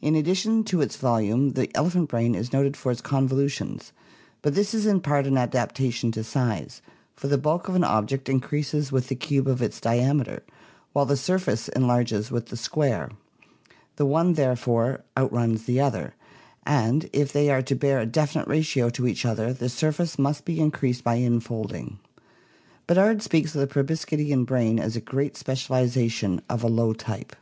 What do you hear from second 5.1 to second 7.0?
an adaptation to size,